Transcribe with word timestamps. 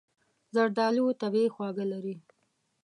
زردالو 0.55 1.05
طبیعي 1.21 1.49
خواږه 1.55 1.85
لري. 1.91 2.15